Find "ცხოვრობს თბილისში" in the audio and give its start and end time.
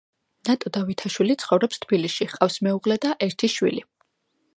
1.43-2.27